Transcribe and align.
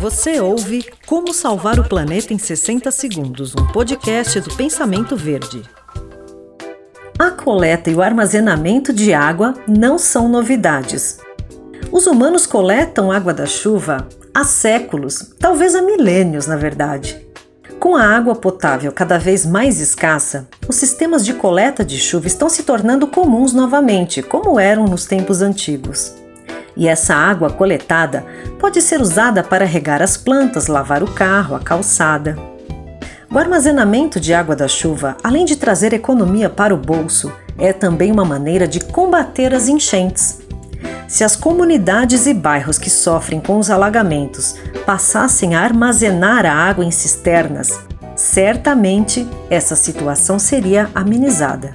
Você 0.00 0.40
ouve 0.40 0.86
Como 1.04 1.34
Salvar 1.34 1.78
o 1.78 1.86
Planeta 1.86 2.32
em 2.32 2.38
60 2.38 2.90
Segundos, 2.90 3.54
um 3.54 3.66
podcast 3.66 4.40
do 4.40 4.54
Pensamento 4.54 5.14
Verde. 5.14 5.62
A 7.18 7.30
coleta 7.30 7.90
e 7.90 7.94
o 7.94 8.00
armazenamento 8.00 8.94
de 8.94 9.12
água 9.12 9.52
não 9.68 9.98
são 9.98 10.26
novidades. 10.26 11.18
Os 11.92 12.06
humanos 12.06 12.46
coletam 12.46 13.12
água 13.12 13.34
da 13.34 13.44
chuva 13.44 14.08
há 14.32 14.42
séculos, 14.42 15.34
talvez 15.38 15.74
há 15.74 15.82
milênios, 15.82 16.46
na 16.46 16.56
verdade. 16.56 17.20
Com 17.78 17.94
a 17.94 18.02
água 18.02 18.34
potável 18.34 18.92
cada 18.92 19.18
vez 19.18 19.44
mais 19.44 19.80
escassa, 19.80 20.48
os 20.66 20.76
sistemas 20.76 21.26
de 21.26 21.34
coleta 21.34 21.84
de 21.84 21.98
chuva 21.98 22.26
estão 22.26 22.48
se 22.48 22.62
tornando 22.62 23.06
comuns 23.06 23.52
novamente, 23.52 24.22
como 24.22 24.58
eram 24.58 24.86
nos 24.86 25.04
tempos 25.04 25.42
antigos. 25.42 26.14
E 26.76 26.88
essa 26.88 27.14
água 27.14 27.50
coletada 27.50 28.24
pode 28.58 28.80
ser 28.80 29.00
usada 29.00 29.42
para 29.42 29.64
regar 29.64 30.02
as 30.02 30.16
plantas, 30.16 30.66
lavar 30.66 31.02
o 31.02 31.10
carro, 31.10 31.54
a 31.54 31.60
calçada. 31.60 32.36
O 33.32 33.38
armazenamento 33.38 34.18
de 34.18 34.34
água 34.34 34.56
da 34.56 34.66
chuva, 34.66 35.16
além 35.22 35.44
de 35.44 35.56
trazer 35.56 35.92
economia 35.92 36.50
para 36.50 36.74
o 36.74 36.78
bolso, 36.78 37.32
é 37.56 37.72
também 37.72 38.10
uma 38.10 38.24
maneira 38.24 38.66
de 38.66 38.80
combater 38.80 39.54
as 39.54 39.68
enchentes. 39.68 40.40
Se 41.06 41.24
as 41.24 41.36
comunidades 41.36 42.26
e 42.26 42.34
bairros 42.34 42.78
que 42.78 42.88
sofrem 42.88 43.40
com 43.40 43.58
os 43.58 43.70
alagamentos 43.70 44.56
passassem 44.86 45.54
a 45.54 45.60
armazenar 45.60 46.46
a 46.46 46.52
água 46.52 46.84
em 46.84 46.90
cisternas, 46.90 47.80
certamente 48.16 49.28
essa 49.48 49.76
situação 49.76 50.38
seria 50.38 50.90
amenizada. 50.94 51.74